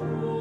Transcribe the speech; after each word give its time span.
True. 0.00 0.39